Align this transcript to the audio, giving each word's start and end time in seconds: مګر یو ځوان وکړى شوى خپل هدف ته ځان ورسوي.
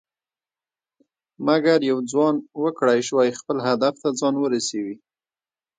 مګر 1.47 1.77
یو 1.89 1.97
ځوان 2.11 2.35
وکړى 2.63 2.99
شوى 3.07 3.29
خپل 3.39 3.57
هدف 3.67 3.93
ته 4.01 4.09
ځان 4.19 4.35
ورسوي. 4.39 4.95